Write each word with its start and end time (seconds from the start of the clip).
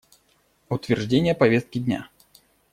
Утверждение 0.69 1.35
повестки 1.35 1.77
дня. 1.77 2.09